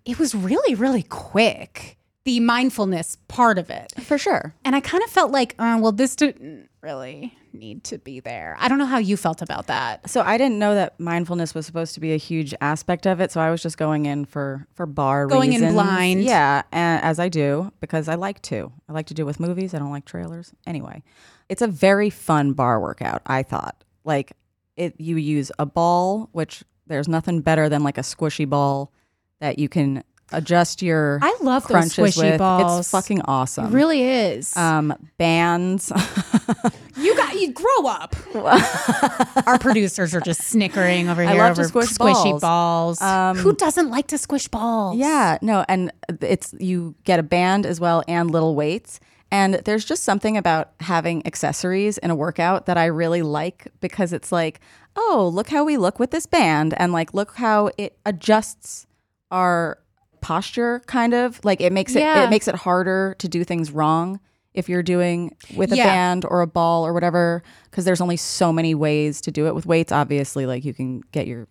[0.05, 1.98] it was really, really quick.
[2.25, 3.93] The mindfulness part of it.
[4.03, 4.53] For sure.
[4.65, 8.55] And I kind of felt like, uh, well, this didn't really need to be there.
[8.59, 10.09] I don't know how you felt about that.
[10.09, 13.31] So I didn't know that mindfulness was supposed to be a huge aspect of it.
[13.31, 16.23] So I was just going in for for barre Going in blind.
[16.23, 18.71] Yeah, and as I do because I like to.
[18.87, 19.73] I like to do with movies.
[19.73, 20.53] I don't like trailers.
[20.67, 21.03] Anyway,
[21.47, 23.21] it's a very fun barre workout.
[23.25, 24.33] I thought like
[24.75, 24.95] it.
[24.99, 28.91] You use a ball, which there's nothing better than like a squishy ball
[29.39, 32.39] that you can adjust your I love those squishy with.
[32.39, 32.79] balls.
[32.81, 33.67] It's fucking awesome.
[33.67, 34.55] It really is.
[34.57, 35.91] um, bands.
[36.97, 38.15] you got you grow up.
[39.47, 42.41] Our producers are just snickering over I here over squish squishy balls.
[42.41, 43.01] balls.
[43.01, 44.97] Um, Who doesn't like to squish balls?
[44.97, 48.99] Yeah, no, and it's you get a band as well and little weights.
[49.31, 54.11] And there's just something about having accessories in a workout that I really like because
[54.11, 54.59] it's like,
[54.95, 58.87] oh, look how we look with this band and like look how it adjusts
[59.29, 59.77] our
[60.21, 61.39] posture kind of.
[61.43, 62.23] Like it makes it Yeah.
[62.25, 64.19] it makes it harder to do things wrong
[64.53, 65.85] if you're doing with a Yeah.
[65.85, 69.53] band or a ball or whatever because there's only so many ways to do it
[69.55, 71.47] with weights obviously like you can get your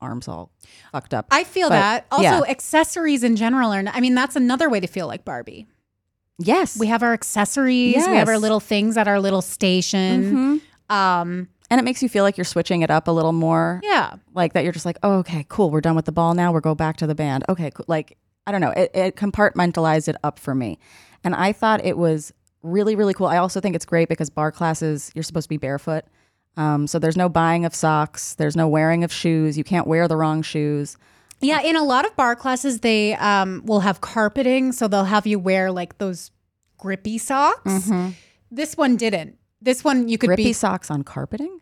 [0.00, 0.50] arms all
[0.92, 1.26] fucked up.
[1.30, 2.06] I feel But, that.
[2.12, 2.40] Also, yeah.
[2.46, 3.82] accessories in general are.
[3.86, 5.66] I mean, that's another way to feel like Barbie.
[6.38, 6.78] yes.
[6.78, 7.96] We have our accessories.
[8.06, 10.60] We have our little things at our little station.
[10.90, 10.94] Mhm.
[10.94, 13.80] Um, And it makes you feel like you're switching it up a little more.
[13.82, 14.14] yeah.
[14.34, 15.70] Like that you're just like, oh, okay, cool.
[15.70, 16.52] We're done with the ball now.
[16.52, 17.44] We'll go back to the band.
[17.48, 17.86] Okay, cool.
[17.88, 18.70] Like, I don't know.
[18.70, 20.78] It, it compartmentalized it up for me.
[21.24, 23.26] And I thought it was really, really cool.
[23.26, 26.04] I also think it's great because barre classes, you're supposed to be barefoot.
[26.56, 28.34] Um, so there's no buying of socks.
[28.34, 29.56] There's no wearing of shoes.
[29.58, 30.96] You can't wear the wrong shoes.
[31.40, 35.26] Yeah, in a lot of barre classes, they um, will have carpeting, so they'll have
[35.26, 36.30] you wear like those
[36.78, 37.90] grippy socks.
[38.50, 39.38] This one didn't.
[39.64, 40.52] This one you could Grippy be.
[40.52, 41.60] socks on carpeting.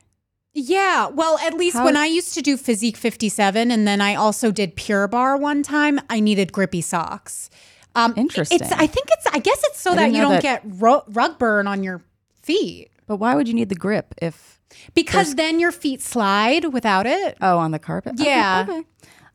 [0.54, 4.14] yeah, well, at least How- when I used to do Physique 57, and then I
[4.14, 7.48] also did Pure Barre one time, I needed grippy socks.
[7.94, 8.58] Um, Interesting.
[8.60, 8.72] It's.
[8.72, 9.26] I think it's.
[9.32, 12.02] I guess it's so I that you don't that- get ro- rug burn on your
[12.42, 12.90] feet.
[13.06, 14.60] But why would you need the grip if
[14.94, 17.36] Because then your feet slide without it.
[17.42, 18.14] oh on the carpet?
[18.20, 18.66] Okay, Yeah.
[18.68, 18.82] okay.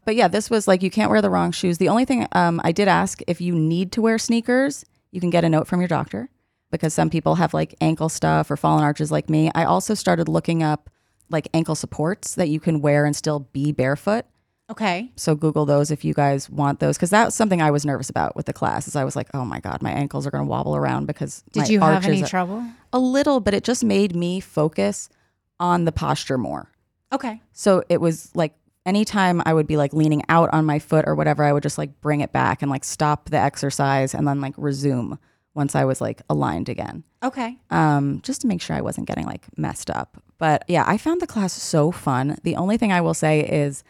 [0.06, 1.78] But yeah, this was like you can't wear the wrong shoes.
[1.78, 5.30] The only thing um, I did ask if you need to wear sneakers, you can
[5.30, 6.30] get a note from your doctor
[6.72, 9.52] because some people have like ankle stuff or fallen arches like me.
[9.56, 10.90] I also started looking up
[11.30, 14.26] like ankle supports that you can wear and still be barefoot.
[14.70, 15.12] Okay.
[15.16, 18.10] So Google those if you guys want those because that was something I was nervous
[18.10, 18.88] about with the class.
[18.88, 21.44] Is I was like, oh my god, my ankles are going to wobble around because
[21.54, 22.64] Did you have any trouble?
[22.92, 25.10] A little, but it just made me focus
[25.60, 26.70] on the posture more.
[27.14, 27.42] Okay.
[27.54, 31.16] So it was like anytime I would be like leaning out on my foot or
[31.16, 34.42] whatever, I would just like bring it back and like stop the exercise and then
[34.42, 35.18] like resume
[35.58, 37.04] once I was like aligned again.
[37.24, 37.58] Okay.
[37.72, 40.24] Um, just to make sure I wasn't getting like messed up.
[40.38, 42.38] But yeah, I found the class so fun.
[42.44, 43.84] The only thing I will say is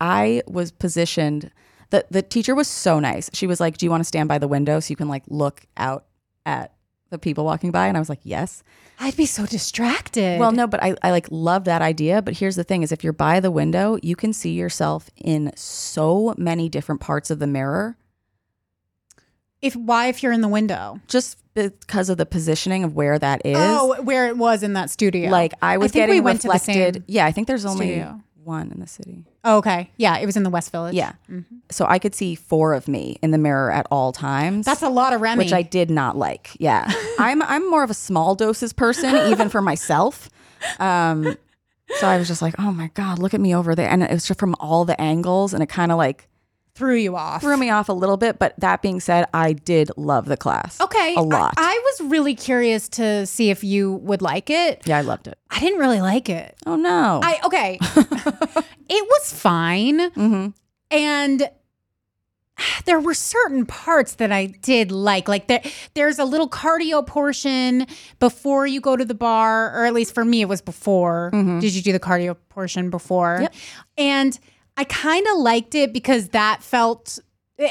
[0.00, 1.52] I was positioned
[1.90, 3.30] the the teacher was so nice.
[3.34, 5.24] She was like, "Do you want to stand by the window so you can like
[5.28, 6.06] look out
[6.46, 6.72] at
[7.10, 8.64] the people walking by?" And I was like, "Yes."
[8.98, 10.38] I'd be so distracted.
[10.38, 12.22] Well, no, but I, I like love that idea.
[12.22, 15.52] But here's the thing is if you're by the window, you can see yourself in
[15.56, 17.96] so many different parts of the mirror
[19.62, 21.00] If why if you're in the window?
[21.08, 23.56] just because of the positioning of where that is.
[23.58, 25.30] Oh, where it was in that studio.
[25.30, 27.04] like I was think getting we went to the reflected.
[27.06, 28.20] yeah, I think there's only studio.
[28.42, 29.24] one in the city.
[29.44, 29.90] Oh, okay.
[29.98, 30.94] Yeah, it was in the West Village.
[30.94, 31.12] Yeah.
[31.30, 31.56] Mm-hmm.
[31.70, 34.64] So I could see four of me in the mirror at all times.
[34.64, 35.44] That's a lot of Remy.
[35.44, 36.50] which I did not like.
[36.58, 40.30] Yeah, I'm I'm more of a small doses person, even for myself.
[40.78, 41.36] Um,
[41.96, 44.10] so I was just like, oh my god, look at me over there, and it
[44.10, 46.28] was just from all the angles, and it kind of like
[46.74, 47.42] threw you off.
[47.42, 48.38] threw me off a little bit.
[48.38, 50.80] But that being said, I did love the class.
[50.80, 51.14] Okay.
[51.16, 51.54] a lot.
[51.56, 54.82] I, I was really curious to see if you would like it.
[54.86, 55.38] yeah, I loved it.
[55.50, 56.56] I didn't really like it.
[56.66, 57.78] Oh no, I okay.
[58.88, 59.98] it was fine.
[59.98, 60.48] Mm-hmm.
[60.90, 61.50] And
[62.84, 65.28] there were certain parts that I did like.
[65.28, 65.62] Like there
[65.94, 67.86] there's a little cardio portion
[68.18, 71.30] before you go to the barre, or at least for me it was before.
[71.32, 73.34] Did you do the cardio portion before?
[73.34, 73.42] Mm-hmm.
[73.42, 73.54] Yep.
[73.98, 74.38] And
[74.76, 77.18] I kind of liked it because that felt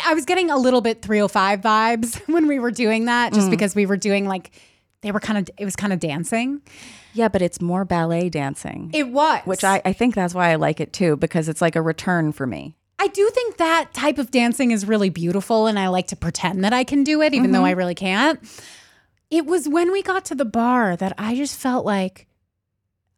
[0.06, 3.36] I was getting a little bit 305 vibes when we were doing that, Mm.
[3.36, 4.52] just because we were doing like
[5.02, 6.62] they were kind of it was kind of dancing.
[7.14, 9.42] yeah, but it's more ballet dancing, It was.
[9.46, 12.32] which I I think that's why I like it too because it's like a return
[12.32, 12.76] for me.
[13.00, 16.64] I do think that type of dancing is really beautiful, and I like to pretend
[16.64, 17.54] that I can do it, even Mm-hmm.
[17.54, 18.40] though I really can't.
[19.32, 22.28] It was when we got to the barre that I just felt like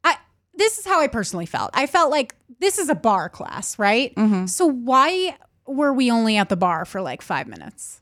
[0.05, 0.15] I.
[0.55, 1.71] This is how I personally felt.
[1.73, 4.15] I felt like this is a barre class, right?
[4.15, 4.45] Mm-hmm.
[4.45, 8.01] So why were we only at the barre for like five minutes?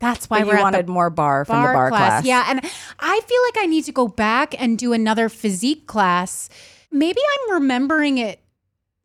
[0.00, 2.24] That's why at wanted more barre from the barre class.
[2.24, 2.60] Yeah, and
[3.00, 6.48] I feel like I need to go back and do another physique class.
[6.90, 8.40] Maybe I'm remembering it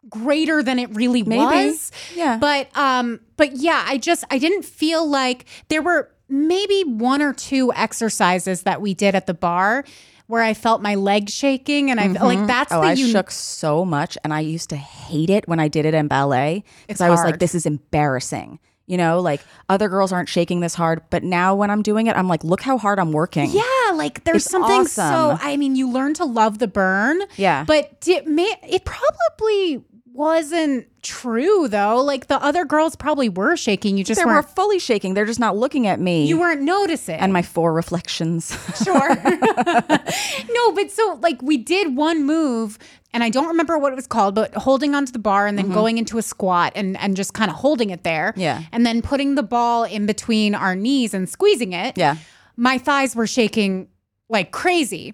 [0.09, 1.39] greater than it really Maybe.
[1.69, 1.91] was.
[2.13, 2.37] Yeah.
[2.37, 7.33] But um but yeah, I just I didn't feel like there were maybe one or
[7.33, 9.83] two exercises that we did at the barre
[10.27, 12.47] where I felt my legs shaking and I felt like mm-hmm.
[12.47, 15.59] that's oh, the I uni- shook so much, and I used to hate it when
[15.59, 17.31] I did it in ballet because I was hard.
[17.31, 21.55] like, "This is embarrassing." You know, like other girls aren't shaking this hard, but now
[21.55, 24.51] when I'm doing it, I'm like, "Look how hard I'm working." Yeah, like there's It's
[24.51, 25.01] something so.
[25.01, 25.39] awesome.
[25.41, 27.21] I mean, you learn to love the burn.
[27.37, 27.63] Yeah.
[27.65, 29.83] but it may, it probably
[30.13, 32.01] wasn't true though.
[32.01, 33.97] Like the other girls probably were shaking.
[33.97, 34.49] You just they were weren't.
[34.49, 35.13] fully shaking.
[35.13, 36.25] They're just not looking at me.
[36.25, 37.19] You weren't noticing.
[37.19, 38.55] and my four reflections.
[38.83, 39.15] sure.
[40.49, 42.77] no, but so like we did one move
[43.13, 45.69] and I don't remember what it was called, but holding onto the barre and then
[45.71, 48.31] going into a squat and and just kind of holding it there.
[48.31, 48.39] Mm-hmm.
[48.41, 48.61] Yeah.
[48.71, 51.97] And then putting the ball in between our knees and squeezing it.
[51.97, 52.17] yeah.
[52.55, 53.87] My thighs were shaking
[54.29, 55.13] like crazy.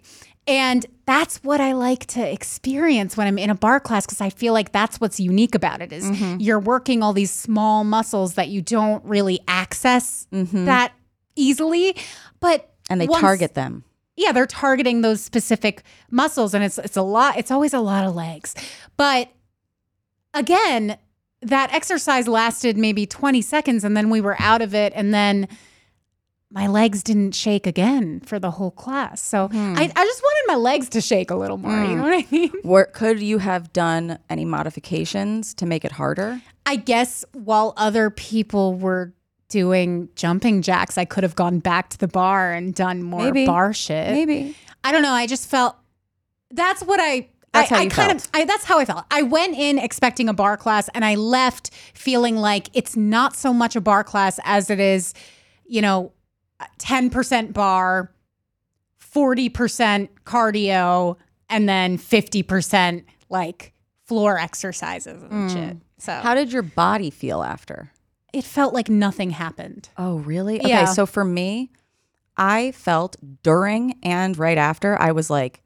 [0.50, 4.30] And that's what I like to experience when I'm in a barre class because I
[4.32, 6.40] feel like that's what's unique about it is Mm-hmm.
[6.40, 10.92] you're working all these small muscles that you don't really access that
[11.36, 11.96] easily.
[12.40, 12.94] But Mm-hmm.
[12.94, 13.84] And they once- target them.
[14.16, 18.04] yeah, they're targeting those specific muscles and it's it's a lot it's always a lot
[18.08, 18.56] of legs.
[18.98, 19.30] But
[20.34, 20.98] again,
[21.42, 25.48] that exercise lasted maybe 20 seconds and then we were out of it and then
[26.52, 29.22] my legs didn't shake again for the whole class.
[29.22, 29.76] So hmm.
[29.78, 31.72] I, I just wanted my legs to shake a little more.
[31.72, 31.96] You hmm.
[31.98, 32.52] know what I mean?
[32.64, 36.42] Where, could you have done any modifications to make it harder?
[36.66, 39.14] I guess while other people were
[39.50, 43.46] doing jumping jacks, I could have gone back to the barre and done more Maybe.
[43.46, 44.12] barre shit.
[44.12, 44.56] Maybe.
[44.84, 45.12] I don't know.
[45.12, 45.76] I just felt
[46.52, 48.26] that's what I That's I, how I kind felt.
[48.26, 49.06] of I, that's how I felt.
[49.12, 53.54] I went in expecting a barre class and I left feeling like it's not so
[53.54, 55.14] much a barre class as it is,
[55.66, 56.12] you know,
[56.80, 58.12] 10% barre,
[59.14, 61.18] 40% cardio,
[61.50, 63.74] and then 50% like
[64.06, 65.54] floor exercises and mm.
[65.54, 65.78] shit.
[65.98, 67.92] So How did your body feel after?
[68.32, 69.90] it felt like nothing happened.
[69.98, 70.60] Oh, really?
[70.60, 70.86] Okay, Yeah.
[70.86, 71.72] so for me,
[72.38, 75.62] I felt during and right after, I was like,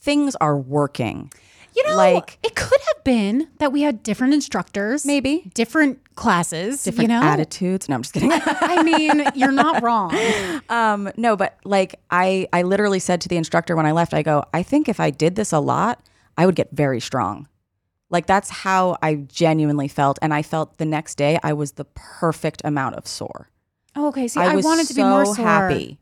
[0.00, 1.32] things are working.
[1.74, 5.50] You know, Like- it could have been that we had different instructors, Maybe.
[5.54, 7.22] different classes, Different you know?
[7.22, 7.88] attitudes.
[7.88, 8.30] No, I'm just kidding.
[8.32, 10.14] I mean, you're not wrong.
[10.68, 14.22] um, no, but like I, I literally said to the instructor when I left, I
[14.22, 16.00] go, I think if I did this a lot,
[16.36, 17.48] I would get very strong.
[18.10, 21.86] Like that's how I genuinely felt, and I felt the next day I was the
[21.94, 23.48] perfect amount of sore.
[23.96, 25.44] Oh, okay, see, I I, wanted to be more sore.
[25.44, 25.98] happy.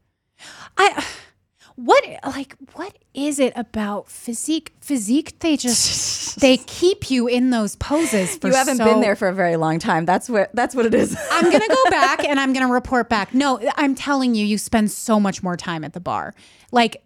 [0.76, 1.04] I
[1.76, 4.72] what like what is it about physique?
[4.80, 5.86] Physique, they just
[6.36, 9.56] they keep you in those poses for you haven't so- been there for a very
[9.56, 10.04] long time.
[10.04, 11.16] That's what that's what it is.
[11.30, 13.32] I'm gonna go back and I'm gonna report back.
[13.34, 16.34] No, I'm telling you, you spend so much more time at the barre.
[16.72, 17.02] Like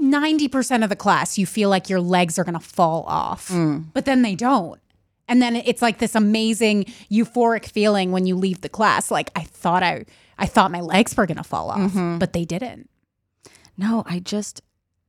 [0.00, 3.86] 90% of the class, you feel like your legs are gonna fall off, Mm.
[3.92, 4.80] but then they don't.
[5.28, 9.10] And then it's like this amazing euphoric feeling when you leave the class.
[9.10, 10.04] Like I thought I
[10.38, 12.18] I thought my legs were gonna fall off, Mm-hmm.
[12.18, 12.88] but they didn't.
[13.76, 14.60] No, I just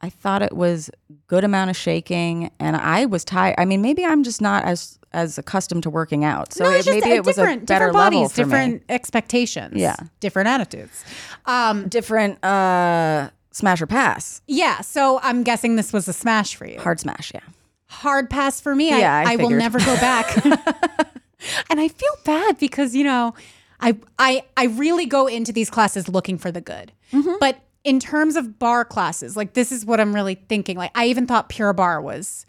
[0.04, 0.90] I thought it was
[1.28, 3.56] good amount of shaking, and I was tired.
[3.58, 6.86] I mean, maybe I'm just not as as accustomed to working out, so No, it,
[6.88, 8.82] maybe it was a different- better different level bodies, for different me.
[8.90, 9.74] expectations.
[9.76, 9.96] Yeah.
[10.20, 11.06] different attitudes.
[11.46, 14.82] Um, Different uh, smash or pass, yeah.
[14.82, 16.80] So I'm guessing this was a smash for you.
[16.80, 17.32] hard smash.
[17.34, 17.42] Yeah,
[17.88, 18.90] hard pass for me.
[18.90, 20.44] Yeah, I I, I will never go back.
[21.70, 23.36] and I feel bad because you know,
[23.80, 26.92] I I I really go into these classes looking for the good.
[27.14, 27.36] Mm-hmm.
[27.40, 30.78] But in terms of barre classes, like this is what I'm really thinking.
[30.78, 32.46] Like I even thought Pure Barre was,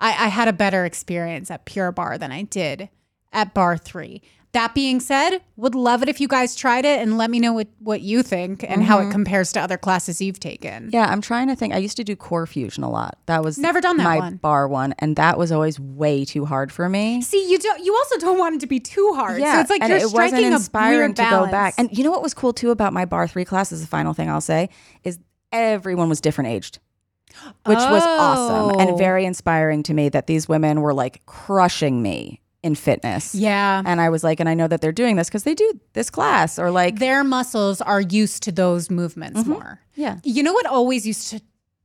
[0.00, 2.88] I, I had a better experience at Pure Barre than I did
[3.32, 4.22] at Barre three.
[4.52, 7.54] That being said, would love it if you guys tried it and let me know
[7.54, 10.84] what, what you think and how it compares to other classes you've taken.
[10.84, 10.90] Mm-hmm.
[10.92, 11.06] yeah.
[11.06, 11.72] I'm trying to think.
[11.72, 13.16] I used to do Core Fusion a lot.
[13.24, 14.36] That was Never done that my one.
[14.36, 17.22] barre one, and that was always way too hard for me.
[17.22, 17.82] See, you don't.
[17.82, 19.40] You also don't want it to be too hard.
[19.40, 21.46] so it's like and you're it striking wasn't inspiring to balance.
[21.46, 21.74] go back.
[21.78, 23.72] And you know what was cool too about my Barre three class?
[23.72, 24.68] Is the final thing I'll say
[25.02, 25.18] is
[25.50, 26.78] everyone was different aged,
[27.64, 28.78] which was awesome Oh.
[28.78, 30.10] and very inspiring to me.
[30.10, 33.34] That these women were like crushing me in fitness.
[33.34, 35.80] yeah, and I was like, and I know that they're doing this because they do
[35.94, 39.50] this class or like, their muscles are used to those movements Mm-hmm.
[39.52, 39.80] more.
[39.94, 41.40] yeah, You know what always used to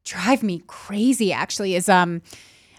[0.05, 2.21] drive me crazy actually is um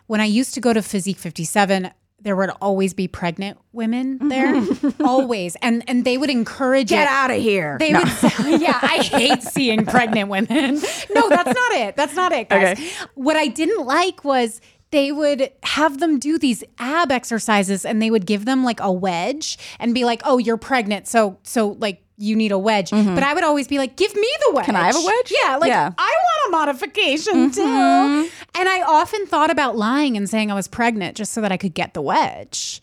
[0.07, 1.91] when I used to go to Physique 57
[2.21, 4.61] there would always be pregnant women there
[5.05, 7.09] always and and they would encourage get it.
[7.09, 7.77] out of here.
[7.79, 10.81] They would say, yeah, I hate seeing pregnant women.
[11.15, 11.97] No, that's not it.
[11.97, 12.81] That's not it, guys.
[13.15, 14.61] What I didn't like was
[14.91, 18.91] they would have them do these ab exercises and they would give them like a
[18.93, 23.23] wedge and be like, "Oh, you're pregnant, so so like you need a wedge." But
[23.23, 24.75] I would always be like, "Give me the wedge." Mm-hmm.
[24.75, 25.33] Can I have a wedge?
[25.45, 25.93] Yeah, like Yeah.
[25.97, 28.31] I want a modification too.
[28.55, 31.57] And I often thought about lying and saying I was pregnant just so that I
[31.57, 32.81] could get the wedge.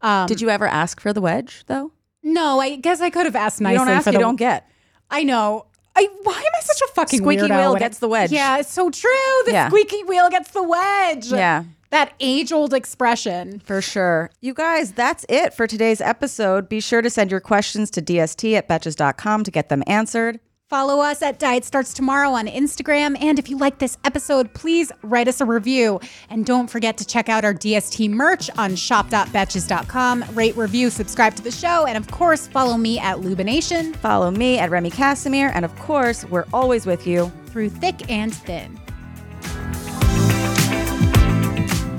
[0.00, 1.92] Um, Did you ever ask for the wedge though?
[2.22, 4.68] No, I guess I could have asked nicely you don't ask, for you don't get.
[5.10, 5.66] I know.
[5.98, 8.30] I why am I such a fucking Squeaky weirdo wheel gets the wedge.
[8.30, 9.10] Yeah, it's so true.
[9.46, 9.68] The Yeah.
[9.68, 11.26] squeaky wheel gets the wedge.
[11.26, 11.64] Yeah.
[11.90, 13.60] That age old expression.
[13.64, 14.30] For sure.
[14.40, 16.68] You guys, that's it for today's episode.
[16.68, 20.38] Be sure to send your questions to dst at betches.com to get them answered.
[20.68, 23.16] Follow us at Diet Starts Tomorrow on Instagram.
[23.22, 25.98] And if you like this episode, please write us a review.
[26.28, 30.24] And don't forget to check out our DST merch on shop.betches.com.
[30.34, 31.86] Rate, review, subscribe to the show.
[31.86, 35.50] And of course, follow me at Lubination Follow me at Remy Cassimir.
[35.54, 37.32] And of course, we're always with you.
[37.46, 38.78] through thick and thin.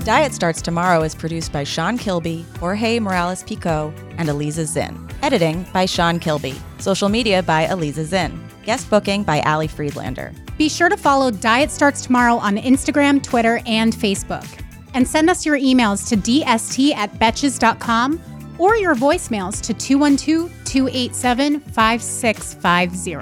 [0.05, 5.09] Diet Starts Tomorrow is produced by Sean Kilby, Jorge Morales Pico, and Eliza Zinn.
[5.23, 6.55] Editing by Sean Kilby.
[6.77, 8.48] Social media by Eliza Zinn.
[8.69, 10.31] Guest booking by Ali Friedlander.
[10.59, 14.45] Be sure to follow Diet Starts Tomorrow on Instagram, Twitter, and Facebook.
[14.93, 18.21] And send us your emails to dst at betches.com
[18.59, 23.15] or your voicemails to 212 287 5650.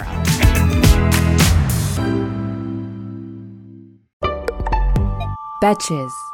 [5.63, 6.26] Betches.